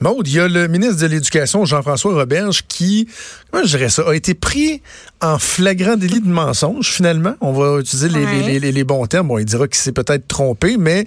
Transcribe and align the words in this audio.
Maude, 0.00 0.28
il 0.28 0.34
y 0.34 0.40
a 0.40 0.48
le 0.48 0.68
ministre 0.68 1.00
de 1.00 1.06
l'Éducation, 1.06 1.64
Jean-François 1.64 2.14
Roberge, 2.14 2.62
qui, 2.68 3.08
comment 3.50 3.64
je 3.64 3.76
dirais 3.76 3.88
ça, 3.88 4.02
a 4.08 4.14
été 4.14 4.34
pris 4.34 4.82
en 5.22 5.38
flagrant 5.38 5.96
délit 5.96 6.20
de 6.20 6.28
mensonge, 6.28 6.90
finalement. 6.92 7.34
On 7.40 7.52
va 7.52 7.80
utiliser 7.80 8.08
les, 8.08 8.58
les, 8.58 8.72
les, 8.72 8.84
bons 8.84 9.06
termes. 9.06 9.28
Bon, 9.28 9.38
il 9.38 9.46
dira 9.46 9.66
qu'il 9.66 9.76
s'est 9.76 9.92
peut-être 9.92 10.28
trompé, 10.28 10.76
mais 10.78 11.06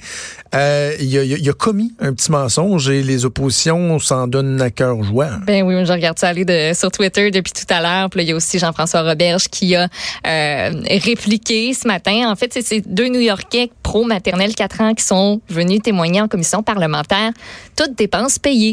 euh, 0.55 0.95
il, 0.99 1.17
a, 1.17 1.23
il, 1.23 1.49
a, 1.49 1.53
commis 1.53 1.93
un 1.99 2.13
petit 2.13 2.31
mensonge 2.31 2.89
et 2.89 3.03
les 3.03 3.25
oppositions 3.25 3.99
s'en 3.99 4.27
donnent 4.27 4.61
à 4.61 4.71
cœur 4.71 5.03
joie. 5.03 5.29
Ben 5.45 5.63
oui, 5.63 5.85
je 5.85 5.91
regarde 5.91 6.17
ça 6.17 6.29
aller 6.29 6.45
de, 6.45 6.73
sur 6.73 6.89
Twitter 6.91 7.29
depuis 7.29 7.53
tout 7.53 7.71
à 7.71 7.81
l'heure. 7.81 8.09
Puis 8.09 8.23
il 8.23 8.29
y 8.29 8.31
a 8.31 8.35
aussi 8.35 8.57
Jean-François 8.57 9.03
Roberge 9.03 9.47
qui 9.47 9.75
a 9.75 9.87
euh, 10.27 10.71
répliqué 11.03 11.73
ce 11.73 11.87
matin. 11.87 12.31
En 12.31 12.35
fait, 12.35 12.51
c'est 12.53 12.63
ces 12.63 12.81
deux 12.81 13.09
New-Yorkais 13.09 13.69
pro-maternelle 13.83 14.55
4 14.55 14.81
ans 14.81 14.93
qui 14.93 15.03
sont 15.03 15.41
venus 15.49 15.81
témoigner 15.83 16.21
en 16.21 16.27
commission 16.27 16.63
parlementaire, 16.63 17.31
toutes 17.75 17.95
dépenses 17.95 18.39
payées. 18.39 18.68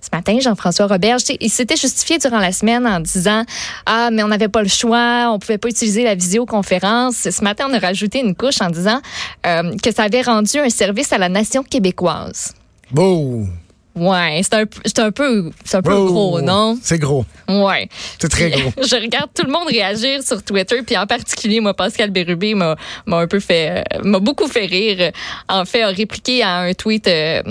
Ce 0.00 0.08
matin, 0.12 0.38
Jean-François 0.40 0.86
Roberge, 0.86 1.22
il 1.40 1.50
s'était 1.50 1.76
justifié 1.76 2.18
durant 2.18 2.38
la 2.38 2.52
semaine 2.52 2.86
en 2.86 3.00
disant 3.00 3.44
Ah, 3.86 4.10
mais 4.12 4.22
on 4.22 4.28
n'avait 4.28 4.48
pas 4.48 4.62
le 4.62 4.68
choix, 4.68 5.30
on 5.32 5.38
pouvait 5.38 5.58
pas 5.58 5.68
utiliser 5.68 6.04
la 6.04 6.14
visioconférence. 6.14 7.28
Ce 7.30 7.42
matin, 7.42 7.66
on 7.70 7.74
a 7.74 7.78
rajouté 7.78 8.20
une 8.20 8.34
couche 8.34 8.60
en 8.60 8.70
disant 8.70 9.00
euh, 9.46 9.76
que 9.82 9.92
ça 9.92 10.04
avait 10.04 10.22
rendu 10.22 10.58
un 10.58 10.70
service 10.70 11.12
à 11.12 11.18
la 11.18 11.28
nation 11.28 11.62
québécoise. 11.62 12.54
Bon. 12.90 13.48
Ouais, 13.96 14.40
c'est 14.42 14.54
un, 14.54 14.64
c'est 14.84 14.98
un 14.98 15.12
peu, 15.12 15.50
c'est 15.64 15.76
un 15.76 15.82
peu 15.82 15.92
oh, 15.92 16.06
gros, 16.06 16.40
non? 16.40 16.76
C'est 16.82 16.98
gros. 16.98 17.24
Ouais. 17.48 17.88
C'est 18.18 18.28
très 18.28 18.50
gros. 18.50 18.72
Je 18.82 19.00
regarde 19.00 19.30
tout 19.32 19.46
le 19.46 19.52
monde 19.52 19.68
réagir 19.68 20.20
sur 20.24 20.42
Twitter, 20.42 20.82
puis 20.84 20.96
en 20.96 21.06
particulier, 21.06 21.60
moi, 21.60 21.74
Pascal 21.74 22.10
Bérubé 22.10 22.54
m'a, 22.54 22.74
m'a 23.06 23.18
un 23.18 23.28
peu 23.28 23.38
fait, 23.38 23.84
euh, 23.94 24.02
m'a 24.02 24.18
beaucoup 24.18 24.48
fait 24.48 24.66
rire. 24.66 25.12
En 25.48 25.64
fait, 25.64 25.82
a 25.82 25.88
répliqué 25.88 26.42
à 26.42 26.56
un 26.56 26.74
tweet 26.74 27.06
euh, 27.06 27.42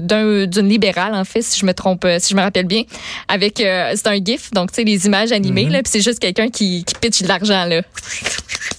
d'un, 0.00 0.46
d'une 0.46 0.68
libérale, 0.68 1.14
en 1.14 1.24
fait, 1.24 1.42
si 1.42 1.60
je 1.60 1.64
me 1.64 1.72
trompe, 1.72 2.04
euh, 2.04 2.16
si 2.18 2.30
je 2.30 2.36
me 2.36 2.42
rappelle 2.42 2.66
bien, 2.66 2.82
avec, 3.28 3.58
c'est 3.58 4.06
un 4.08 4.16
gif, 4.16 4.50
donc, 4.50 4.72
tu 4.72 4.76
sais, 4.76 4.84
les 4.84 5.06
images 5.06 5.30
animées, 5.30 5.66
mm-hmm. 5.66 5.72
là, 5.72 5.82
puis 5.84 5.92
c'est 5.92 6.00
juste 6.00 6.18
quelqu'un 6.18 6.48
qui, 6.48 6.84
qui 6.84 6.94
pitch 7.00 7.22
de 7.22 7.28
l'argent, 7.28 7.64
là. 7.64 7.82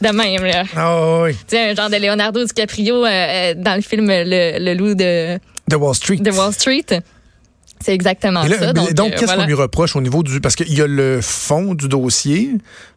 De 0.02 0.09
même, 0.09 0.44
là. 0.44 0.64
Ah 0.76 1.22
oui. 1.22 1.33
Tu 1.48 1.55
sais, 1.55 1.70
un 1.70 1.76
genre 1.76 1.89
de 1.89 1.95
Leonardo 1.95 2.44
DiCaprio 2.44 3.03
dans 3.03 3.76
le 3.76 3.81
film 3.81 4.08
Le, 4.08 4.58
le 4.59 4.73
loup 4.73 4.95
de 4.95 5.39
de 5.72 5.75
Wall 5.75 5.95
Street. 5.95 6.17
De 6.17 6.31
Wall 6.31 6.53
Street. 6.53 6.86
C'est 7.83 7.94
exactement 7.94 8.44
ça. 8.47 8.73
Donc, 8.73 8.94
donc 8.94 9.11
euh, 9.11 9.16
qu'est-ce 9.17 9.36
qu'on 9.36 9.45
lui 9.45 9.55
reproche 9.55 9.95
au 9.95 10.02
niveau 10.02 10.22
du... 10.22 10.39
Parce 10.39 10.55
qu'il 10.55 10.72
y 10.72 10.81
a 10.81 10.88
le 10.88 11.19
fond 11.22 11.73
du 11.73 11.88
dossier, 11.88 12.52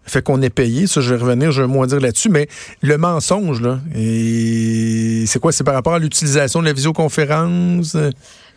fait 0.04 0.22
qu'on 0.22 0.42
est 0.42 0.50
payé, 0.50 0.86
ça 0.86 1.00
je 1.00 1.14
vais 1.14 1.20
revenir, 1.20 1.52
je 1.52 1.62
vais 1.62 1.68
moins 1.68 1.86
dire 1.86 2.00
là-dessus, 2.00 2.28
mais 2.28 2.48
le 2.82 2.98
mensonge, 2.98 3.62
là, 3.62 3.80
et 3.96 5.24
c'est 5.26 5.38
quoi? 5.38 5.52
C'est 5.52 5.64
par 5.64 5.74
rapport 5.74 5.94
à 5.94 5.98
l'utilisation 5.98 6.60
de 6.60 6.66
la 6.66 6.74
visioconférence? 6.74 7.96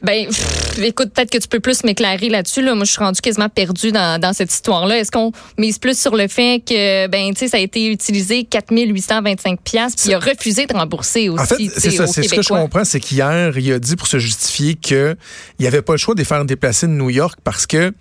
Ben, 0.02 0.28
écoute, 0.78 1.12
peut-être 1.14 1.32
que 1.32 1.38
tu 1.38 1.48
peux 1.48 1.60
plus 1.60 1.84
m'éclairer 1.84 2.30
là-dessus. 2.30 2.62
Là. 2.62 2.76
Moi, 2.76 2.86
je 2.86 2.92
suis 2.92 3.00
rendu 3.00 3.20
quasiment 3.22 3.50
perdu 3.50 3.92
dans, 3.92 4.20
dans 4.20 4.34
cette 4.34 4.54
histoire-là. 4.54 5.00
Est-ce 5.00 5.12
qu'on 5.12 5.32
mise 5.58 5.80
plus 5.80 6.00
sur 6.00 6.16
le 6.16 6.28
fait 6.28 6.62
que, 6.66 7.08
ben, 7.08 7.34
tu 7.34 7.40
sais, 7.40 7.48
ça 7.48 7.58
a 7.58 7.60
été 7.60 7.92
utilisé 7.92 8.44
4825 8.44 9.62
pièces 9.62 9.96
puis 9.96 10.10
il 10.10 10.14
a 10.14 10.20
refusé 10.20 10.66
de 10.66 10.74
rembourser 10.74 11.30
aussi. 11.30 11.42
En 11.42 11.46
fait, 11.46 11.70
c'est 11.78 11.92
ça. 11.92 12.08
C'est 12.08 12.24
ce 12.24 12.34
que 12.34 12.42
je 12.42 12.50
comprends, 12.50 12.86
c'est 12.86 13.00
qu'hier, 13.00 13.58
il 13.58 13.72
a 13.72 13.80
dit 13.80 13.96
pour 13.96 14.08
se 14.08 14.20
justifier 14.20 14.76
qu'il 14.76 15.18
n'y 15.60 15.68
avait 15.68 15.82
pas 15.82 15.94
le 15.94 15.98
choix 15.98 16.14
de 16.14 16.20
les 16.20 16.26
faire 16.26 16.44
déplacer 16.46 16.88
de 16.88 16.92
New 16.92 17.10
York 17.10 17.40
parce 17.44 17.66
que 17.66 17.94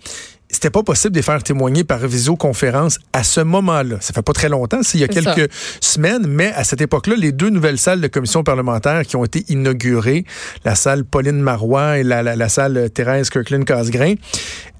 c'était 0.49 0.69
pas 0.69 0.83
possible 0.83 1.13
de 1.13 1.19
les 1.19 1.23
faire 1.23 1.43
témoigner 1.43 1.83
par 1.83 1.99
visioconférence 1.99 2.99
à 3.13 3.23
ce 3.23 3.41
moment-là. 3.41 3.97
Ça 3.99 4.13
fait 4.13 4.21
pas 4.21 4.33
très 4.33 4.49
longtemps, 4.49 4.79
c'est 4.81 4.97
il 4.97 5.01
y 5.01 5.03
a 5.03 5.07
quelques 5.07 5.51
semaines, 5.81 6.25
mais 6.27 6.53
à 6.53 6.63
cette 6.63 6.81
époque-là, 6.81 7.15
les 7.17 7.31
deux 7.31 7.49
nouvelles 7.49 7.77
salles 7.77 8.01
de 8.01 8.07
commission 8.07 8.43
parlementaire 8.43 9.05
qui 9.05 9.15
ont 9.15 9.25
été 9.25 9.43
inaugurées, 9.49 10.25
la 10.63 10.75
salle 10.75 11.03
Pauline 11.03 11.41
Marois 11.41 11.97
et 11.97 12.03
la, 12.03 12.23
la, 12.23 12.49
salle 12.49 12.89
Thérèse 12.91 13.29
Kirkland-Casgrain, 13.29 14.15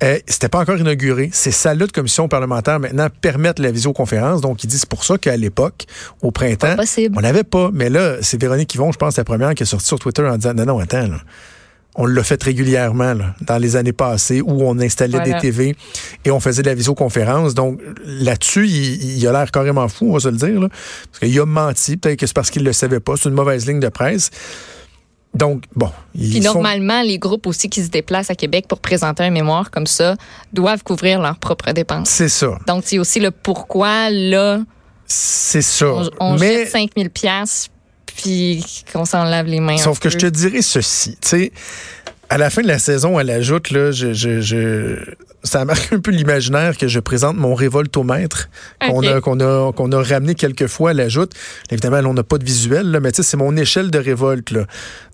euh, 0.04 0.20
c'était 0.28 0.50
pas 0.50 0.60
encore 0.60 0.78
inauguré. 0.78 1.30
Ces 1.34 1.52
salles-là 1.52 1.88
de 1.88 1.92
commission 1.92 2.28
parlementaire 2.28 2.80
maintenant 2.80 3.08
permettent 3.22 3.60
la 3.60 3.72
visioconférence. 3.72 4.42
Donc, 4.42 4.64
ils 4.64 4.68
disent 4.68 4.86
pour 4.86 5.04
ça 5.04 5.18
qu'à 5.18 5.36
l'époque, 5.36 5.86
au 6.22 6.32
printemps, 6.32 6.76
on 7.16 7.22
n'avait 7.22 7.44
pas. 7.44 7.72
Mais 7.73 7.89
là, 7.89 8.17
c'est 8.22 8.39
Véronique 8.39 8.73
Yvon, 8.76 8.92
je 8.92 8.98
pense, 8.98 9.17
la 9.17 9.23
première 9.23 9.54
qui 9.54 9.64
est 9.64 9.67
sortie 9.67 9.88
sur 9.88 10.00
Twitter 10.00 10.26
en 10.26 10.38
disant 10.38 10.54
non, 10.54 10.66
non, 10.66 10.80
attends, 10.80 11.08
là 11.08 11.17
on 11.97 12.05
l'a 12.05 12.23
fait 12.23 12.41
régulièrement 12.41 13.15
dans 13.41 13.58
les 13.58 13.75
années 13.75 13.91
passées 13.91 14.41
où 14.41 14.61
on 14.61 14.80
installait 14.80 15.19
des 15.21 15.35
TV 15.39 15.75
et 16.23 16.31
on 16.31 16.39
faisait 16.39 16.61
de 16.61 16.67
la 16.67 16.75
visioconférence. 16.75 17.55
Donc 17.55 17.81
là-dessus, 18.05 18.67
il, 18.67 19.27
a 19.27 19.31
l'air 19.31 19.52
carrément 19.52 19.87
fou, 19.87 20.09
on 20.09 20.13
va 20.13 20.19
se 20.19 20.30
le 20.30 20.37
dire. 20.37 20.69
parce 21.11 21.19
qu'il 21.19 21.39
a 21.39 21.45
menti, 21.45 21.97
peut-être 21.97 22.19
que 22.19 22.27
c'est 22.27 22.35
parce 22.35 22.52
qu'il 22.52 22.61
ne 22.61 22.67
le 22.67 22.73
savait 22.73 22.99
pas. 22.99 23.15
C'est 23.17 23.30
une 23.30 23.35
mauvaise 23.35 23.67
ligne 23.67 23.80
de 23.80 23.89
presse. 23.89 24.30
Donc, 25.33 25.63
bon. 25.75 25.91
Puis 26.13 26.39
normalement, 26.39 27.02
les 27.02 27.19
groupes 27.19 27.47
aussi 27.47 27.69
qui 27.69 27.83
se 27.83 27.89
déplacent 27.89 28.29
à 28.29 28.35
Québec 28.35 28.65
pour 28.67 28.79
présenter 28.79 29.23
un 29.23 29.29
mémoire 29.29 29.69
comme 29.71 29.87
ça 29.87 30.15
doivent 30.53 30.83
couvrir 30.83 31.19
leurs 31.19 31.37
propres 31.37 31.71
dépenses. 31.73 32.09
C'est 32.09 32.29
ça. 32.29 32.58
Donc, 32.67 32.83
c'est 32.85 32.97
aussi 32.97 33.19
le 33.19 33.31
pourquoi, 33.31 34.09
là. 34.09 34.61
C'est 35.05 35.61
ça. 35.61 35.87
On, 35.87 36.09
on 36.19 36.37
Mais... 36.37 36.59
jette 36.59 36.69
5000 36.69 37.09
pièces 37.09 37.69
puis 38.17 38.66
qu'on 38.92 39.05
s'en 39.05 39.23
lave 39.23 39.48
les 39.48 39.60
mains. 39.60 39.78
Sauf 39.78 40.00
que 40.00 40.10
je 40.10 40.17
te 40.17 40.26
dirais 40.26 40.61
ceci, 40.61 41.17
tu 41.22 41.28
sais, 41.28 41.52
à 42.30 42.38
la 42.38 42.50
fin 42.50 42.61
de 42.61 42.67
la 42.67 42.80
saison, 42.80 43.20
elle 43.20 43.30
ajoute, 43.30 43.72
là, 43.72 43.92
je, 43.92 44.14
je, 44.14 44.42
je 44.42 45.00
ça 45.44 45.66
marque 45.66 45.94
un 45.94 46.00
peu 46.00 46.11
l'imaginaire 46.11 46.77
que 46.77 46.88
je 46.88 47.00
présente 47.00 47.38
mon 47.38 47.56
révoltomètre 47.56 48.50
qu'on 48.82 49.02
a, 49.04 49.22
qu'on 49.22 49.39
a, 49.39 49.72
qu'on 49.72 49.92
a 49.92 50.04
ramené 50.04 50.36
quelques 50.36 50.67
fois. 50.67 50.92
Elle 50.92 51.00
ajoute, 51.00 51.32
évidemment, 51.72 52.10
on 52.10 52.14
n'a 52.14 52.23
pas 52.23 52.38
de 52.38 52.44
visuel, 52.44 52.92
là, 52.92 53.00
mais 53.00 53.11
tu 53.11 53.17
sais, 53.17 53.23
c'est 53.23 53.38
mon 53.38 53.56
échelle 53.56 53.92
de 53.92 54.00
révolte. 54.00 54.52
Là. 54.52 54.66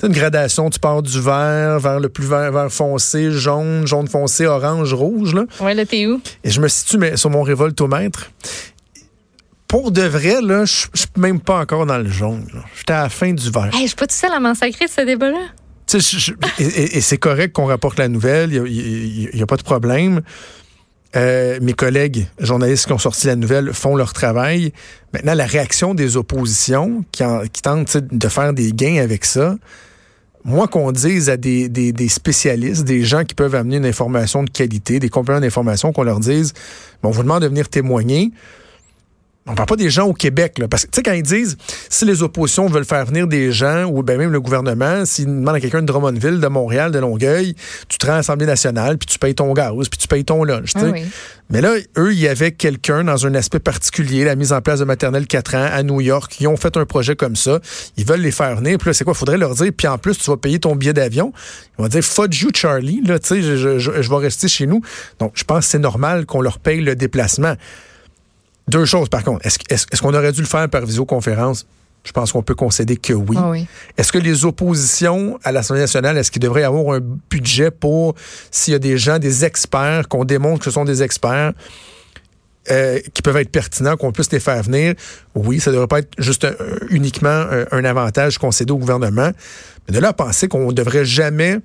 une 0.03 0.11
gradation, 0.11 0.69
tu 0.69 0.79
pars 0.79 1.01
du 1.01 1.21
vert 1.21 1.79
vers 1.79 1.99
le 1.99 2.09
plus 2.09 2.25
vert, 2.25 2.51
vert 2.51 2.71
foncé, 2.71 3.31
jaune, 3.31 3.85
jaune 3.85 4.07
foncé, 4.07 4.45
orange, 4.45 4.93
rouge. 4.93 5.33
Là. 5.33 5.45
Ouais, 5.59 5.73
là, 5.73 5.85
t'es 5.85 6.07
où? 6.07 6.19
Et 6.43 6.49
je 6.49 6.59
me 6.59 6.67
situe 6.67 6.97
mais, 6.97 7.17
sur 7.17 7.29
mon 7.29 7.43
révoltomètre 7.43 8.31
pour 9.73 9.91
de 9.91 10.03
vrai, 10.03 10.39
là, 10.39 10.65
je 10.65 10.85
suis 10.93 11.07
même 11.17 11.39
pas 11.39 11.59
encore 11.59 11.87
dans 11.87 11.97
le 11.97 12.07
jaune. 12.07 12.45
J'étais 12.77 12.93
à 12.93 13.01
la 13.01 13.09
fin 13.09 13.33
du 13.33 13.49
verre. 13.49 13.71
Hey, 13.73 13.81
je 13.81 13.87
suis 13.87 13.95
pas 13.95 14.05
tout 14.05 14.13
seul 14.13 14.31
à 14.31 14.39
massacrer 14.39 14.87
ce 14.87 15.01
débat-là. 15.01 15.47
et, 16.59 17.01
c'est 17.01 17.17
correct 17.17 17.53
qu'on 17.53 17.65
rapporte 17.65 17.97
la 17.97 18.07
nouvelle, 18.07 18.53
il 18.53 19.31
n'y 19.33 19.41
a, 19.41 19.47
pas 19.47 19.57
de 19.57 19.63
problème. 19.63 20.21
Euh, 21.15 21.57
mes 21.59 21.73
collègues 21.73 22.27
journalistes 22.37 22.85
qui 22.85 22.93
ont 22.93 22.99
sorti 22.99 23.25
la 23.25 23.35
nouvelle 23.35 23.73
font 23.73 23.95
leur 23.95 24.13
travail. 24.13 24.73
Maintenant, 25.11 25.33
la 25.33 25.47
réaction 25.47 25.95
des 25.95 26.17
oppositions 26.17 27.03
qui, 27.11 27.23
tentent 27.63 27.97
de 27.97 28.27
faire 28.27 28.53
des 28.53 28.73
gains 28.73 29.01
avec 29.01 29.25
ça, 29.25 29.55
moi 30.45 30.67
qu'on 30.67 30.91
dise 30.91 31.31
à 31.31 31.37
des, 31.37 31.67
des, 31.67 32.09
spécialistes, 32.09 32.83
des 32.83 33.03
gens 33.03 33.23
qui 33.23 33.33
peuvent 33.33 33.55
amener 33.55 33.77
une 33.77 33.87
information 33.87 34.43
de 34.43 34.51
qualité, 34.51 34.99
des 34.99 35.09
compléments 35.09 35.41
d'information, 35.41 35.93
qu'on 35.93 36.03
leur 36.03 36.19
dise, 36.19 36.53
bon, 37.01 37.09
on 37.09 37.11
vous 37.11 37.23
demande 37.23 37.41
de 37.41 37.47
venir 37.47 37.69
témoigner. 37.69 38.31
On 39.45 39.55
parle 39.55 39.67
pas 39.67 39.75
des 39.75 39.89
gens 39.89 40.05
au 40.05 40.13
Québec, 40.13 40.57
là, 40.57 40.69
parce 40.69 40.85
que 40.85 40.91
tu 40.91 40.97
sais 40.97 41.03
quand 41.03 41.11
ils 41.11 41.21
disent 41.21 41.57
si 41.89 42.05
les 42.05 42.23
oppositions 42.23 42.67
veulent 42.67 42.85
faire 42.85 43.05
venir 43.05 43.27
des 43.27 43.51
gens 43.51 43.83
ou 43.85 44.01
ben 44.01 44.17
même 44.17 44.31
le 44.31 44.39
gouvernement, 44.39 45.05
s'ils 45.05 45.25
demandent 45.25 45.55
à 45.55 45.59
quelqu'un 45.59 45.81
de 45.81 45.85
Drummondville, 45.85 46.39
de 46.39 46.47
Montréal, 46.47 46.93
de 46.93 46.99
Longueuil, 46.99 47.53
tu 47.89 47.97
te 47.97 48.05
rends 48.05 48.13
à 48.13 48.17
l'Assemblée 48.17 48.45
nationale, 48.45 48.97
puis 48.97 49.05
tu 49.05 49.19
payes 49.19 49.35
ton 49.35 49.51
gaz, 49.51 49.89
puis 49.89 49.97
tu 49.97 50.07
payes 50.07 50.23
ton 50.23 50.45
lunch. 50.45 50.71
Ah 50.75 50.83
Mais 51.49 51.59
là, 51.59 51.75
eux, 51.97 52.13
il 52.13 52.19
y 52.19 52.29
avait 52.29 52.53
quelqu'un 52.53 53.03
dans 53.03 53.27
un 53.27 53.35
aspect 53.35 53.59
particulier, 53.59 54.23
la 54.23 54.35
mise 54.35 54.53
en 54.53 54.61
place 54.61 54.79
de 54.79 54.85
maternelle 54.85 55.27
4 55.27 55.55
ans 55.55 55.69
à 55.73 55.83
New 55.83 55.99
York, 55.99 56.31
qui 56.31 56.47
ont 56.47 56.55
fait 56.55 56.77
un 56.77 56.85
projet 56.85 57.17
comme 57.17 57.35
ça. 57.35 57.59
Ils 57.97 58.05
veulent 58.05 58.21
les 58.21 58.31
faire 58.31 58.55
venir. 58.55 58.77
Puis 58.77 58.89
là, 58.89 58.93
c'est 58.93 59.03
quoi? 59.03 59.13
Faudrait 59.13 59.37
leur 59.37 59.55
dire, 59.55 59.71
puis 59.75 59.87
en 59.87 59.97
plus, 59.97 60.17
tu 60.17 60.29
vas 60.29 60.37
payer 60.37 60.59
ton 60.59 60.77
billet 60.77 60.93
d'avion. 60.93 61.33
Ils 61.77 61.81
vont 61.81 61.89
dire, 61.89 62.03
fudge 62.03 62.43
you, 62.43 62.49
Charlie, 62.55 63.01
là, 63.05 63.19
tu 63.19 63.27
sais, 63.27 63.41
je, 63.41 63.77
je, 63.77 64.01
je 64.01 64.09
vais 64.09 64.17
rester 64.17 64.47
chez 64.47 64.67
nous. 64.67 64.81
Donc, 65.19 65.33
je 65.35 65.43
pense 65.43 65.65
que 65.65 65.71
c'est 65.71 65.79
normal 65.79 66.25
qu'on 66.25 66.41
leur 66.41 66.59
paye 66.59 66.79
le 66.79 66.95
déplacement. 66.95 67.55
Deux 68.67 68.85
choses, 68.85 69.09
par 69.09 69.23
contre. 69.23 69.45
Est-ce 69.45 70.01
qu'on 70.01 70.13
aurait 70.13 70.31
dû 70.31 70.41
le 70.41 70.47
faire 70.47 70.69
par 70.69 70.85
visioconférence? 70.85 71.65
Je 72.03 72.11
pense 72.11 72.33
qu'on 72.33 72.43
peut 72.43 72.55
concéder 72.55 72.97
que 72.97 73.13
oui. 73.13 73.37
Ah 73.39 73.49
oui. 73.49 73.65
Est-ce 73.97 74.11
que 74.11 74.17
les 74.17 74.43
oppositions 74.43 75.39
à 75.43 75.51
l'Assemblée 75.53 75.81
nationale, 75.81 76.17
est-ce 76.17 76.31
qu'il 76.31 76.41
devrait 76.41 76.61
y 76.61 76.65
avoir 76.65 76.95
un 76.95 76.99
budget 77.29 77.71
pour, 77.71 78.15
s'il 78.51 78.73
y 78.73 78.75
a 78.75 78.79
des 78.79 78.97
gens, 78.97 79.19
des 79.19 79.45
experts, 79.45 80.09
qu'on 80.09 80.25
démontre 80.25 80.59
que 80.59 80.65
ce 80.65 80.71
sont 80.71 80.83
des 80.83 81.01
experts, 81.01 81.53
euh, 82.71 82.99
qui 83.13 83.21
peuvent 83.21 83.37
être 83.37 83.51
pertinents, 83.51 83.95
qu'on 83.95 84.11
puisse 84.11 84.31
les 84.33 84.41
faire 84.41 84.61
venir? 84.63 84.95
Oui, 85.33 85.61
ça 85.61 85.69
ne 85.69 85.75
devrait 85.75 85.87
pas 85.87 85.99
être 85.99 86.11
juste 86.17 86.45
uniquement 86.89 87.29
un, 87.29 87.65
un, 87.71 87.85
avantage 87.85 88.37
concédé 88.37 88.73
au 88.73 88.77
gouvernement. 88.77 89.31
Mais 89.87 89.95
de 89.95 89.99
là 89.99 90.09
à 90.09 90.13
penser 90.13 90.49
qu'on 90.49 90.67
ne 90.67 90.73
devrait 90.73 91.05
jamais 91.05 91.59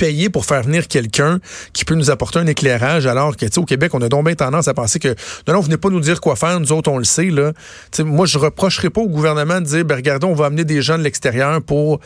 payer 0.00 0.30
pour 0.30 0.46
faire 0.46 0.62
venir 0.62 0.88
quelqu'un 0.88 1.40
qui 1.74 1.84
peut 1.84 1.94
nous 1.94 2.10
apporter 2.10 2.38
un 2.38 2.46
éclairage 2.46 3.06
alors 3.06 3.36
que, 3.36 3.44
tu 3.44 3.52
sais, 3.52 3.60
au 3.60 3.66
Québec, 3.66 3.92
on 3.94 4.00
a 4.00 4.08
donc 4.08 4.24
bien 4.24 4.34
tendance 4.34 4.66
à 4.66 4.72
penser 4.72 4.98
que, 4.98 5.08
non, 5.46 5.52
non, 5.52 5.60
venez 5.60 5.76
pas 5.76 5.90
nous 5.90 6.00
dire 6.00 6.22
quoi 6.22 6.36
faire, 6.36 6.58
nous 6.58 6.72
autres, 6.72 6.90
on 6.90 6.96
le 6.96 7.04
sait, 7.04 7.28
là. 7.28 7.52
moi, 7.98 8.24
je 8.24 8.38
reprocherai 8.38 8.88
pas 8.88 9.02
au 9.02 9.08
gouvernement 9.08 9.60
de 9.60 9.66
dire, 9.66 9.84
ben, 9.84 9.96
regardez, 9.96 10.26
on 10.26 10.34
va 10.34 10.46
amener 10.46 10.64
des 10.64 10.80
gens 10.80 10.96
de 10.96 11.02
l'extérieur 11.02 11.60
pour 11.60 12.00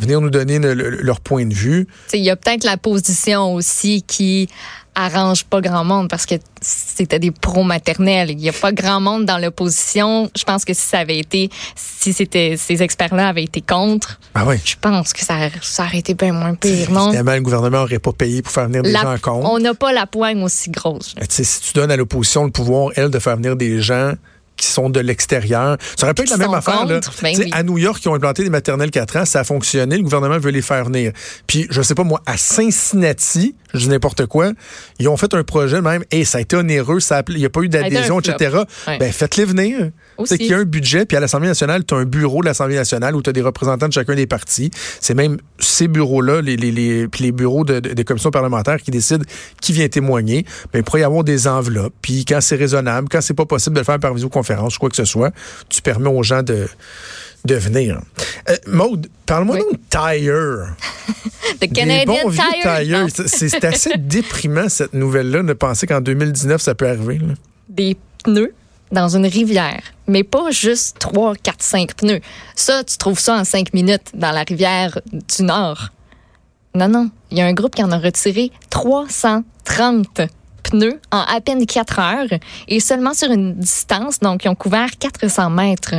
venir 0.00 0.20
nous 0.20 0.30
donner 0.30 0.58
leur 0.58 1.20
point 1.20 1.46
de 1.46 1.54
vue. 1.54 1.86
Il 2.12 2.20
y 2.20 2.30
a 2.30 2.36
peut-être 2.36 2.64
la 2.64 2.76
position 2.76 3.54
aussi 3.54 4.02
qui 4.02 4.48
arrange 4.94 5.44
pas 5.44 5.60
grand 5.60 5.84
monde 5.84 6.08
parce 6.08 6.26
que 6.26 6.34
c'était 6.60 7.18
des 7.18 7.30
pros 7.30 7.62
maternels. 7.62 8.30
Il 8.30 8.36
n'y 8.36 8.48
a 8.48 8.52
pas 8.52 8.72
grand 8.72 9.00
monde 9.00 9.24
dans 9.24 9.38
l'opposition. 9.38 10.30
Je 10.36 10.44
pense 10.44 10.64
que 10.64 10.74
si 10.74 10.82
ça 10.82 10.98
avait 10.98 11.18
été, 11.18 11.48
si 11.74 12.12
c'était 12.12 12.56
ces 12.58 12.82
experts-là 12.82 13.28
avaient 13.28 13.44
été 13.44 13.60
contre, 13.60 14.20
ah 14.34 14.44
oui. 14.46 14.56
je 14.64 14.74
pense 14.80 15.12
que 15.12 15.24
ça, 15.24 15.36
ça 15.62 15.84
aurait 15.84 15.98
été 15.98 16.14
bien 16.14 16.32
moins 16.32 16.54
pire, 16.54 16.90
non? 16.90 17.08
Évidemment, 17.08 17.34
le 17.34 17.40
gouvernement 17.40 17.78
n'aurait 17.78 17.98
pas 17.98 18.12
payé 18.12 18.42
pour 18.42 18.52
faire 18.52 18.66
venir 18.66 18.82
des 18.82 18.92
gens 18.92 19.16
contre. 19.20 19.50
On 19.50 19.58
n'a 19.58 19.74
pas 19.74 19.92
la 19.92 20.06
poigne 20.06 20.42
aussi 20.42 20.70
grosse. 20.70 21.14
Si 21.28 21.60
tu 21.60 21.72
donnes 21.74 21.90
à 21.90 21.96
l'opposition 21.96 22.44
le 22.44 22.50
pouvoir, 22.50 22.90
elle, 22.96 23.10
de 23.10 23.18
faire 23.18 23.36
venir 23.36 23.56
des 23.56 23.80
gens 23.80 24.14
qui 24.60 24.68
sont 24.68 24.90
de 24.90 25.00
l'extérieur. 25.00 25.76
Ça 25.96 26.06
aurait 26.06 26.14
pu 26.14 26.22
être 26.22 26.30
la 26.30 26.36
même 26.36 26.54
affaire. 26.54 26.84
Là. 26.84 27.00
Ben 27.22 27.34
à 27.52 27.62
New 27.62 27.78
York, 27.78 28.00
ils 28.04 28.08
ont 28.08 28.14
implanté 28.14 28.44
des 28.44 28.50
maternelles 28.50 28.90
4 28.90 29.16
ans, 29.16 29.24
ça 29.24 29.40
a 29.40 29.44
fonctionné, 29.44 29.96
le 29.96 30.02
gouvernement 30.02 30.38
veut 30.38 30.50
les 30.50 30.62
faire 30.62 30.84
venir. 30.84 31.12
Puis, 31.46 31.66
je 31.70 31.82
sais 31.82 31.94
pas 31.94 32.04
moi, 32.04 32.20
à 32.26 32.36
Cincinnati, 32.36 33.54
je 33.72 33.78
dis 33.78 33.88
n'importe 33.88 34.26
quoi, 34.26 34.52
ils 34.98 35.08
ont 35.08 35.16
fait 35.16 35.32
un 35.34 35.42
projet 35.42 35.80
même, 35.80 36.04
et 36.10 36.24
ça 36.24 36.38
a 36.38 36.40
été 36.40 36.56
onéreux, 36.56 36.98
il 37.28 37.36
n'y 37.36 37.44
a 37.44 37.50
pas 37.50 37.60
eu 37.60 37.68
d'adhésion, 37.68 38.20
etc. 38.20 38.58
Ben, 38.86 39.12
faites-les 39.12 39.44
venir. 39.44 39.90
C'est 40.24 40.38
qu'il 40.38 40.48
y 40.48 40.54
a 40.54 40.58
un 40.58 40.64
budget, 40.64 41.06
puis 41.06 41.16
à 41.16 41.20
l'Assemblée 41.20 41.48
nationale, 41.48 41.84
tu 41.84 41.94
as 41.94 41.98
un 41.98 42.04
bureau 42.04 42.40
de 42.40 42.46
l'Assemblée 42.46 42.76
nationale 42.76 43.14
où 43.16 43.22
tu 43.22 43.30
as 43.30 43.32
des 43.32 43.42
représentants 43.42 43.88
de 43.88 43.92
chacun 43.92 44.14
des 44.14 44.26
partis. 44.26 44.70
C'est 45.00 45.14
même 45.14 45.38
ces 45.58 45.88
bureaux-là, 45.88 46.40
les, 46.40 46.56
les, 46.56 46.72
les, 46.72 47.08
puis 47.08 47.24
les 47.24 47.32
bureaux 47.32 47.64
de, 47.64 47.80
des 47.80 48.04
commissions 48.04 48.30
parlementaires 48.30 48.80
qui 48.80 48.90
décident 48.90 49.24
qui 49.60 49.72
vient 49.72 49.88
témoigner. 49.88 50.44
Ben, 50.72 50.80
il 50.80 50.84
pourrait 50.84 51.00
y 51.00 51.04
avoir 51.04 51.24
des 51.24 51.48
enveloppes, 51.48 51.94
puis 52.02 52.24
quand 52.24 52.40
c'est 52.40 52.56
raisonnable, 52.56 53.08
quand 53.10 53.20
c'est 53.20 53.34
pas 53.34 53.46
possible 53.46 53.74
de 53.74 53.80
le 53.80 53.84
faire 53.84 53.98
par 53.98 54.14
visioconférence, 54.14 54.78
quoi 54.78 54.88
que 54.88 54.96
ce 54.96 55.04
soit, 55.04 55.32
tu 55.68 55.82
permets 55.82 56.10
aux 56.10 56.22
gens 56.22 56.42
de 56.42 56.66
de 57.44 57.54
venir. 57.54 58.00
Euh, 58.48 58.56
Maude, 58.66 59.08
parle-moi 59.26 59.58
donc 59.58 59.72
de 59.72 59.78
Tire. 59.88 60.74
The 61.60 61.72
Canadian 61.72 62.30
Tire. 62.30 63.06
C'est 63.26 63.64
assez 63.64 63.92
déprimant, 63.98 64.68
cette 64.68 64.94
nouvelle-là, 64.94 65.42
de 65.42 65.52
penser 65.52 65.86
qu'en 65.86 66.00
2019, 66.00 66.60
ça 66.60 66.74
peut 66.74 66.88
arriver. 66.88 67.20
Des 67.68 67.96
pneus? 68.24 68.52
Dans 68.92 69.16
une 69.16 69.26
rivière, 69.26 69.82
mais 70.06 70.24
pas 70.24 70.50
juste 70.50 70.98
3, 70.98 71.34
4, 71.36 71.62
5 71.62 71.94
pneus. 71.94 72.20
Ça, 72.54 72.84
tu 72.84 72.96
trouves 72.98 73.20
ça 73.20 73.36
en 73.36 73.44
5 73.44 73.72
minutes 73.72 74.10
dans 74.14 74.32
la 74.32 74.42
rivière 74.42 74.98
du 75.12 75.42
Nord. 75.42 75.90
Non, 76.74 76.88
non. 76.88 77.10
Il 77.30 77.38
y 77.38 77.40
a 77.40 77.46
un 77.46 77.52
groupe 77.52 77.74
qui 77.74 77.82
en 77.82 77.92
a 77.92 77.98
retiré 77.98 78.50
330 78.70 80.22
pneus 80.62 81.00
en 81.10 81.20
à 81.20 81.40
peine 81.40 81.66
4 81.66 81.98
heures 81.98 82.38
et 82.68 82.80
seulement 82.80 83.14
sur 83.14 83.30
une 83.30 83.54
distance, 83.54 84.20
donc 84.20 84.44
ils 84.44 84.48
ont 84.48 84.54
couvert 84.54 84.90
400 84.98 85.50
mètres 85.50 85.94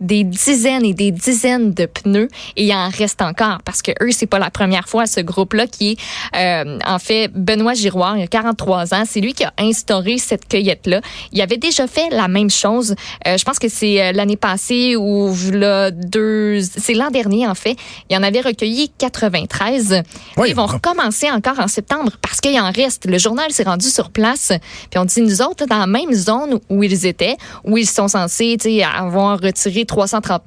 des 0.00 0.24
dizaines 0.24 0.84
et 0.84 0.94
des 0.94 1.10
dizaines 1.10 1.72
de 1.72 1.86
pneus 1.86 2.28
et 2.56 2.64
il 2.64 2.72
en 2.72 2.88
reste 2.88 3.22
encore 3.22 3.58
parce 3.64 3.82
que 3.82 3.92
eux 4.02 4.10
c'est 4.12 4.26
pas 4.26 4.38
la 4.38 4.50
première 4.50 4.88
fois 4.88 5.06
ce 5.06 5.20
groupe 5.20 5.54
là 5.54 5.66
qui 5.66 5.92
est 5.92 5.96
euh, 6.36 6.78
en 6.86 6.98
fait 6.98 7.28
Benoît 7.32 7.74
Giroir 7.74 8.16
il 8.16 8.22
a 8.22 8.26
43 8.26 8.94
ans. 8.94 9.04
C'est 9.08 9.20
lui 9.20 9.32
qui 9.32 9.44
a 9.44 9.52
instauré 9.58 10.18
cette 10.18 10.48
cueillette 10.48 10.86
là 10.86 11.00
il 11.32 11.40
avait 11.40 11.56
déjà 11.56 11.86
fait 11.86 12.10
la 12.10 12.28
même 12.28 12.50
chose 12.50 12.94
euh, 13.26 13.38
je 13.38 13.44
pense 13.44 13.58
que 13.58 13.68
c'est 13.68 14.02
euh, 14.02 14.12
l'année 14.12 14.36
passée 14.36 14.96
ou 14.96 15.34
là 15.52 15.90
deux 15.90 16.60
c'est 16.60 16.94
l'an 16.94 17.10
dernier 17.10 17.46
en 17.46 17.54
fait. 17.54 17.76
Il 18.10 18.16
en 18.16 18.22
avait 18.22 18.40
recueilli 18.40 18.90
93 18.98 20.02
ils 20.46 20.54
vont 20.54 20.66
recommencer 20.66 21.30
encore 21.30 21.58
en 21.58 21.68
septembre 21.68 22.12
parce 22.20 22.40
qu'il 22.40 22.58
en 22.60 22.70
reste. 22.70 23.06
Le 23.06 23.18
journal 23.18 23.50
s'est 23.50 23.64
rendu 23.64 23.88
sur 23.88 24.10
place 24.10 24.52
puis 24.90 24.98
on 24.98 25.04
dit 25.04 25.22
nous 25.22 25.40
autres 25.40 25.66
dans 25.66 25.78
la 25.78 25.86
même 25.86 26.12
zone 26.12 26.60
où 26.68 26.82
ils 26.82 27.06
étaient 27.06 27.36
où 27.64 27.78
ils 27.78 27.88
sont 27.88 28.08
censés 28.08 28.58
avoir 28.82 29.40
retiré 29.40 29.85
330 29.86 30.42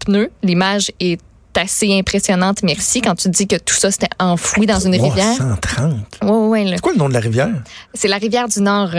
pneus. 0.00 0.30
L'image 0.42 0.92
est 1.00 1.20
assez 1.54 1.92
impressionnante, 1.92 2.62
merci, 2.62 3.02
quand 3.02 3.14
tu 3.14 3.28
dis 3.28 3.46
que 3.46 3.56
tout 3.56 3.74
ça, 3.74 3.90
c'était 3.90 4.08
enfoui 4.18 4.66
dans 4.66 4.80
une 4.80 4.94
rivière. 4.94 5.36
330? 5.36 5.94
Oui, 6.22 6.64
oui. 6.64 6.70
C'est 6.74 6.80
quoi 6.80 6.92
le 6.92 6.98
nom 6.98 7.08
de 7.08 7.14
la 7.14 7.20
rivière? 7.20 7.62
C'est 7.92 8.08
la 8.08 8.16
rivière 8.16 8.48
du 8.48 8.60
Nord. 8.60 8.94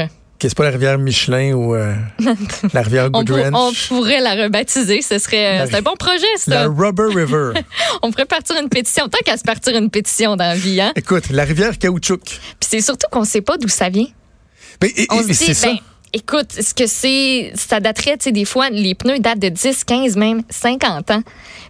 C'est 0.49 0.55
pas 0.55 0.65
la 0.65 0.71
rivière 0.71 0.97
Michelin 0.97 1.53
ou 1.53 1.73
euh, 1.73 1.95
la 2.73 2.81
rivière 2.81 3.09
Goodwrench? 3.09 3.53
On, 3.55 3.71
pourrait 3.87 4.19
la 4.19 4.35
rebaptiser. 4.35 5.01
Ce 5.01 5.17
serait 5.17 5.61
euh, 5.61 5.77
un 5.77 5.81
bon 5.81 5.95
projet, 5.95 6.25
ça. 6.35 6.51
La 6.51 6.67
Rubber 6.67 7.15
River. 7.15 7.61
on 8.01 8.11
pourrait 8.11 8.25
partir 8.25 8.57
une 8.61 8.67
pétition. 8.67 9.07
Tant 9.07 9.19
qu'à 9.25 9.37
se 9.37 9.43
partir 9.43 9.75
une 9.77 9.89
pétition 9.89 10.35
dans 10.35 10.43
la 10.43 10.55
vie, 10.55 10.81
hein? 10.81 10.91
Écoute, 10.95 11.29
la 11.29 11.45
rivière 11.45 11.77
Caoutchouc. 11.79 12.17
Puis 12.17 12.39
c'est 12.59 12.81
surtout 12.81 13.07
qu'on 13.09 13.23
sait 13.23 13.41
pas 13.41 13.57
d'où 13.57 13.69
ça 13.69 13.89
vient. 13.89 14.07
Mais, 14.81 14.93
on 15.11 15.21
se 15.21 15.27
dit, 15.27 15.61
ben, 15.61 15.77
Écoute, 16.15 16.51
ce 16.51 16.75
que 16.75 16.85
c'est, 16.85 17.51
ça 17.55 17.79
daterait, 17.79 18.17
tu 18.17 18.25
sais, 18.25 18.31
des 18.31 18.45
fois, 18.45 18.69
les 18.69 18.93
pneus 18.93 19.17
datent 19.17 19.39
de 19.39 19.49
10, 19.49 19.83
15, 19.83 20.15
même 20.15 20.43
50 20.47 21.09
ans. 21.09 21.23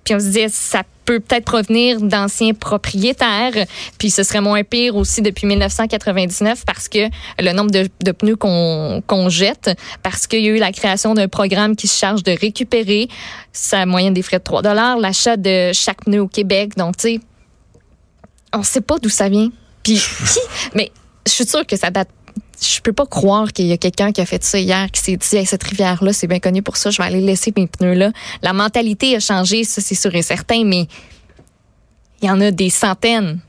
Puis 0.03 0.13
on 0.13 0.19
se 0.19 0.25
disait, 0.25 0.49
ça 0.49 0.83
peut 1.05 1.21
peut-être 1.21 1.45
provenir 1.45 2.01
d'anciens 2.01 2.53
propriétaires. 2.53 3.53
Puis 3.97 4.09
ce 4.09 4.23
serait 4.23 4.41
moins 4.41 4.63
pire 4.63 4.97
aussi 4.97 5.21
depuis 5.21 5.47
1999 5.47 6.65
parce 6.65 6.89
que 6.89 7.07
le 7.39 7.53
nombre 7.53 7.71
de, 7.71 8.11
pneus 8.11 8.35
qu'on 8.35 9.29
jette, 9.29 9.71
parce 10.01 10.27
qu'il 10.27 10.41
y 10.41 10.49
a 10.49 10.51
eu 10.51 10.59
la 10.59 10.73
création 10.73 11.13
d'un 11.13 11.29
programme 11.29 11.77
qui 11.77 11.87
se 11.87 11.97
charge 11.97 12.23
de 12.23 12.31
récupérer 12.37 13.07
sa 13.53 13.85
moyenne 13.85 14.13
des 14.13 14.23
frais 14.23 14.39
de 14.39 14.43
3 14.43 14.61
l'achat 14.99 15.37
de 15.37 15.71
chaque 15.73 16.03
pneu 16.03 16.19
au 16.19 16.27
Québec. 16.27 16.75
Donc, 16.75 16.97
tu 16.97 17.15
sais, 17.15 17.19
on 18.53 18.63
sait 18.63 18.81
pas 18.81 18.99
d'où 18.99 19.09
ça 19.09 19.29
vient. 19.29 19.49
Puis, 19.83 20.01
mais 20.75 20.91
je 21.25 21.31
suis 21.31 21.45
sûre 21.45 21.65
que 21.65 21.77
ça 21.77 21.89
date 21.89 22.09
je 22.63 22.81
peux 22.81 22.93
pas 22.93 23.05
croire 23.05 23.51
qu'il 23.51 23.67
y 23.67 23.71
a 23.71 23.77
quelqu'un 23.77 24.11
qui 24.11 24.21
a 24.21 24.25
fait 24.25 24.43
ça 24.43 24.59
hier, 24.59 24.89
qui 24.91 25.01
s'est 25.01 25.17
dit, 25.17 25.45
cette 25.45 25.63
rivière-là, 25.63 26.13
c'est 26.13 26.27
bien 26.27 26.39
connu 26.39 26.61
pour 26.61 26.77
ça, 26.77 26.89
je 26.89 26.97
vais 26.97 27.07
aller 27.07 27.21
laisser 27.21 27.53
mes 27.55 27.67
pneus 27.67 27.93
là. 27.93 28.11
La 28.41 28.53
mentalité 28.53 29.15
a 29.15 29.19
changé, 29.19 29.63
ça, 29.63 29.81
c'est 29.81 29.95
sûr 29.95 30.13
et 30.15 30.21
certain, 30.21 30.63
mais 30.63 30.87
il 32.21 32.27
y 32.27 32.31
en 32.31 32.39
a 32.41 32.51
des 32.51 32.69
centaines. 32.69 33.39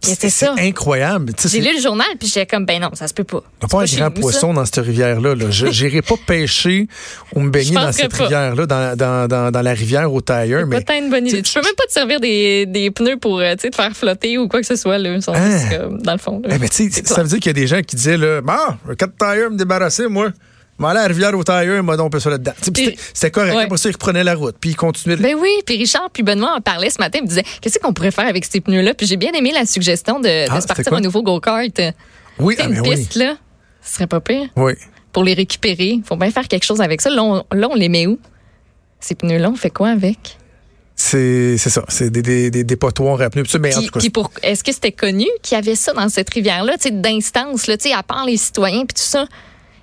C'est 0.00 0.46
incroyable. 0.46 1.32
J'ai 1.44 1.60
lu 1.60 1.74
le 1.76 1.82
journal, 1.82 2.06
puis 2.18 2.28
j'étais 2.28 2.46
comme, 2.46 2.64
ben 2.64 2.80
non, 2.80 2.90
ça 2.94 3.08
se 3.08 3.14
peut 3.14 3.24
pas. 3.24 3.42
Il 3.60 3.64
n'y 3.64 3.64
a 3.64 3.68
pas 3.68 3.82
un 3.82 3.96
grand 3.96 4.10
poisson 4.10 4.54
dans 4.54 4.64
cette 4.64 4.84
rivière-là. 4.84 5.34
Je 5.50 5.66
n'irai 5.66 6.02
pas 6.02 6.14
pêcher 6.26 6.88
ou 7.34 7.40
me 7.40 7.50
baigner 7.50 7.74
dans 7.74 7.92
cette 7.92 8.12
rivière-là, 8.12 8.66
dans, 8.66 8.96
dans, 8.96 9.28
dans, 9.28 9.50
dans, 9.50 9.62
la 9.62 9.72
rivière 9.72 10.12
au 10.12 10.20
tailleur. 10.20 10.66
Mais 10.66 10.80
pas 10.80 10.96
une 10.96 11.10
bonne 11.10 11.26
idée. 11.26 11.42
Tu 11.42 11.52
peux 11.52 11.62
même 11.64 11.74
pas 11.76 11.86
te 11.86 11.92
servir 11.92 12.20
des, 12.20 12.66
des 12.66 12.90
pneus 12.90 13.18
pour 13.18 13.40
euh, 13.40 13.54
te 13.54 13.74
faire 13.74 13.96
flotter 13.96 14.38
ou 14.38 14.48
quoi 14.48 14.60
que 14.60 14.66
ce 14.66 14.76
soit, 14.76 14.98
là, 14.98 15.10
hein? 15.10 15.88
dans 16.00 16.12
le 16.12 16.18
fond. 16.18 16.42
Eh, 16.48 16.58
mais 16.58 16.68
ça 16.68 17.22
veut 17.22 17.28
dire 17.28 17.38
qu'il 17.38 17.46
y 17.46 17.50
a 17.50 17.52
des 17.52 17.66
gens 17.66 17.82
qui 17.82 17.96
disaient, 17.96 18.16
là, 18.16 18.40
bah, 18.40 18.78
un 18.88 18.94
4 18.94 19.16
tailleur 19.16 19.50
me 19.50 19.56
débarrasser, 19.56 20.08
moi. 20.08 20.30
Mais 20.78 20.88
à 20.88 20.94
la 20.94 21.06
rivière 21.06 21.36
au 21.36 21.42
tailleur, 21.42 21.82
m'a 21.82 21.96
donc 21.96 22.14
ça 22.20 22.30
là-dedans. 22.30 22.52
C'était 22.62 23.30
correct. 23.30 23.56
Ouais. 23.56 23.66
Pour 23.66 23.78
ça, 23.78 23.88
il 23.88 23.92
reprenait 23.92 24.22
la 24.22 24.34
route. 24.34 24.56
Puis 24.60 24.70
il 24.70 24.76
continuait. 24.76 25.16
Ben 25.16 25.34
oui. 25.34 25.50
Puis 25.66 25.76
Richard, 25.76 26.10
puis 26.12 26.22
Benoît 26.22 26.54
en 26.56 26.60
parlait 26.60 26.90
ce 26.90 26.98
matin. 26.98 27.18
Il 27.20 27.24
me 27.24 27.28
disait, 27.28 27.44
qu'est-ce 27.60 27.78
qu'on 27.78 27.92
pourrait 27.92 28.12
faire 28.12 28.28
avec 28.28 28.44
ces 28.44 28.60
pneus-là? 28.60 28.94
Puis 28.94 29.06
j'ai 29.06 29.16
bien 29.16 29.32
aimé 29.32 29.50
la 29.52 29.66
suggestion 29.66 30.20
de, 30.20 30.48
ah, 30.48 30.60
se 30.60 30.66
partir 30.66 30.92
un 30.92 31.00
nouveau 31.00 31.22
go-kart. 31.22 31.80
Oui, 32.38 32.56
ah, 32.58 32.66
une 32.68 32.82
piste, 32.82 33.16
là. 33.16 33.36
Ce 33.82 33.94
serait 33.94 34.06
pas 34.06 34.20
pire. 34.20 34.48
Oui. 34.56 34.74
Pour 35.12 35.24
les 35.24 35.34
récupérer. 35.34 35.90
Il 35.90 36.04
faut 36.04 36.16
bien 36.16 36.30
faire 36.30 36.46
quelque 36.46 36.64
chose 36.64 36.80
avec 36.80 37.00
ça. 37.00 37.10
Là, 37.10 37.22
on, 37.22 37.74
les 37.74 37.88
met 37.88 38.06
où? 38.06 38.18
Ces 39.00 39.14
pneus-là, 39.14 39.50
on 39.50 39.56
fait 39.56 39.70
quoi 39.70 39.88
avec? 39.88 40.36
C'est 40.94 41.56
ça, 41.58 41.84
c'est 41.88 42.10
des, 42.10 42.22
des, 42.22 42.50
des 42.50 42.64
dépotoirs 42.64 43.20
à 43.20 43.30
pneus. 43.30 43.44
Mais 43.60 43.70
est-ce 44.42 44.64
que 44.64 44.72
c'était 44.72 44.92
connu 44.92 45.26
qu'il 45.42 45.56
y 45.56 45.58
avait 45.58 45.76
ça 45.76 45.92
dans 45.92 46.08
cette 46.08 46.28
rivière-là, 46.30 46.76
d'instance, 46.90 47.68
à 47.68 48.02
part 48.02 48.26
les 48.26 48.36
citoyens 48.36 48.84
puis 48.84 48.94
tout 48.94 49.08
ça? 49.08 49.26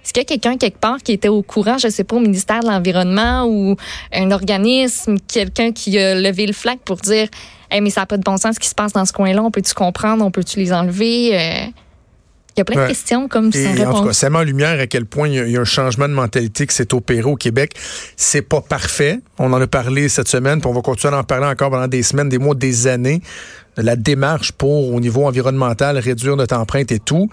Est-ce 0.06 0.14
qu'il 0.14 0.22
y 0.22 0.26
a 0.26 0.28
quelqu'un 0.28 0.58
quelque 0.58 0.78
part 0.78 0.98
qui 1.04 1.14
était 1.14 1.30
au 1.30 1.42
courant, 1.42 1.80
je 1.80 1.88
ne 1.88 1.92
sais 1.92 2.04
pas, 2.04 2.16
au 2.16 2.20
ministère 2.20 2.60
de 2.60 2.68
l'Environnement 2.68 3.48
ou 3.48 3.76
un 4.14 4.30
organisme, 4.30 5.16
quelqu'un 5.28 5.72
qui 5.72 5.98
a 5.98 6.14
levé 6.14 6.46
le 6.46 6.54
flag 6.54 6.78
pour 6.86 6.98
dire 6.98 7.28
hey, 7.72 7.82
mais 7.82 7.90
ça 7.90 8.02
n'a 8.02 8.06
pas 8.06 8.18
de 8.18 8.24
bon 8.24 8.38
sens 8.38 8.56
ce 8.56 8.60
qui 8.60 8.70
se 8.70 8.76
passe 8.76 8.94
dans 8.94 9.06
ce 9.06 9.14
coin-là, 9.14 9.42
on 9.42 9.50
peut-tu 9.50 9.74
comprendre, 9.74 10.24
on 10.24 10.30
peut-tu 10.30 10.60
les 10.60 10.72
enlever? 10.72 11.36
Euh, 11.36 11.66
il 12.56 12.60
y 12.60 12.62
a 12.62 12.66
plein 12.66 12.84
de 12.84 12.88
questions 12.88 13.28
comme 13.28 13.52
ça. 13.52 13.90
En 13.90 14.00
tout 14.00 14.06
cas, 14.06 14.14
ça 14.14 14.30
met 14.30 14.38
en 14.38 14.44
lumière 14.44 14.80
à 14.80 14.88
quel 14.88 15.06
point 15.06 15.28
il 15.28 15.50
y, 15.50 15.58
a, 15.58 15.60
un 15.60 15.66
changement 15.66 16.08
de 16.08 16.14
mentalité 16.14 16.66
qui 16.66 16.74
s'est 16.74 16.94
opéré 16.94 17.24
au 17.24 17.36
Québec. 17.36 17.74
C'est 18.16 18.44
pas 18.44 18.62
parfait. 18.62 19.20
On 19.40 19.52
en 19.52 19.60
a 19.60 19.68
parlé 19.68 20.08
cette 20.08 20.30
semaine, 20.30 20.62
puis 20.62 20.70
on 20.70 20.74
va 20.74 20.82
continuer 20.82 21.14
à 21.14 21.20
en 21.20 21.24
parler 21.24 21.48
encore 21.48 21.70
pendant 21.70 21.90
des 21.90 22.02
semaines, 22.02 22.30
des 22.30 22.38
mois, 22.38 22.56
des 22.56 22.88
années. 22.88 23.22
La 23.78 23.96
démarche 23.96 24.52
pour, 24.52 24.94
au 24.94 25.00
niveau 25.00 25.26
environnemental, 25.26 25.98
réduire 25.98 26.36
notre 26.36 26.56
empreinte 26.56 26.92
et 26.92 27.00
tout. 27.00 27.30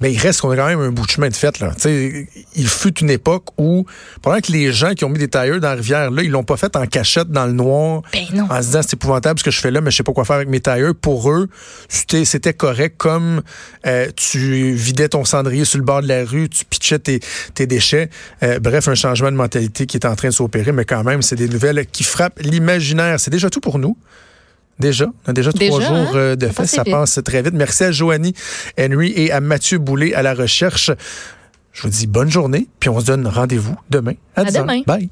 Mais 0.00 0.12
il 0.12 0.18
reste 0.18 0.40
qu'on 0.40 0.50
a 0.50 0.56
quand 0.56 0.66
même 0.66 0.80
un 0.80 0.90
bout 0.90 1.04
de 1.06 1.10
chemin 1.10 1.28
de 1.28 1.34
fait. 1.34 1.58
Là. 1.58 1.72
il 1.84 2.68
fut 2.68 2.96
une 3.00 3.10
époque 3.10 3.46
où, 3.58 3.84
pendant 4.22 4.38
que 4.40 4.52
les 4.52 4.72
gens 4.72 4.94
qui 4.94 5.04
ont 5.04 5.08
mis 5.08 5.18
des 5.18 5.28
tailleurs 5.28 5.60
dans 5.60 5.70
la 5.70 5.74
rivière, 5.74 6.10
là, 6.10 6.22
ils 6.22 6.30
l'ont 6.30 6.44
pas 6.44 6.56
fait 6.56 6.76
en 6.76 6.86
cachette 6.86 7.30
dans 7.30 7.46
le 7.46 7.52
noir, 7.52 8.02
ben 8.12 8.46
en 8.48 8.62
se 8.62 8.66
disant 8.66 8.80
c'est 8.82 8.94
épouvantable 8.94 9.40
ce 9.40 9.44
que 9.44 9.50
je 9.50 9.60
fais 9.60 9.70
là, 9.70 9.80
mais 9.80 9.90
je 9.90 9.96
sais 9.96 10.02
pas 10.02 10.12
quoi 10.12 10.24
faire 10.24 10.36
avec 10.36 10.48
mes 10.48 10.60
tailleurs. 10.60 10.94
Pour 10.94 11.30
eux, 11.30 11.48
c'était 11.88 12.54
correct 12.54 12.94
comme 12.96 13.42
euh, 13.86 14.08
tu 14.14 14.72
vidais 14.72 15.08
ton 15.08 15.24
cendrier 15.24 15.64
sur 15.64 15.78
le 15.78 15.84
bord 15.84 16.02
de 16.02 16.08
la 16.08 16.24
rue, 16.24 16.48
tu 16.48 16.64
pitchais 16.64 17.00
tes, 17.00 17.20
tes 17.54 17.66
déchets. 17.66 18.08
Euh, 18.42 18.60
bref, 18.60 18.86
un 18.88 18.94
changement 18.94 19.32
de 19.32 19.36
mentalité 19.36 19.86
qui 19.86 19.96
est 19.96 20.06
en 20.06 20.14
train 20.14 20.28
de 20.28 20.34
s'opérer, 20.34 20.70
mais 20.70 20.84
quand 20.84 21.02
même, 21.02 21.22
c'est 21.22 21.36
des 21.36 21.48
nouvelles 21.48 21.86
qui 21.86 22.04
frappent 22.04 22.38
l'imaginaire. 22.40 23.18
C'est 23.18 23.30
déjà 23.30 23.50
tout 23.50 23.60
pour 23.60 23.78
nous. 23.78 23.96
Déjà, 24.78 25.06
on 25.26 25.30
a 25.30 25.32
déjà, 25.32 25.52
trois 25.52 25.80
jours 25.80 25.90
hein? 25.90 26.06
euh, 26.14 26.36
de 26.36 26.46
fête. 26.48 26.66
Ça 26.66 26.84
passe 26.84 27.18
très 27.24 27.42
vite. 27.42 27.54
Merci 27.54 27.84
à 27.84 27.92
Joanie 27.92 28.34
Henry 28.78 29.12
et 29.16 29.32
à 29.32 29.40
Mathieu 29.40 29.78
Boulet 29.78 30.14
à 30.14 30.22
la 30.22 30.34
recherche. 30.34 30.90
Je 31.72 31.82
vous 31.82 31.88
dis 31.88 32.06
bonne 32.06 32.30
journée, 32.30 32.66
puis 32.80 32.88
on 32.88 32.98
se 33.00 33.06
donne 33.06 33.26
rendez-vous 33.26 33.76
demain 33.90 34.14
à, 34.36 34.42
à 34.42 34.44
demain. 34.50 34.82
Bye. 34.86 35.10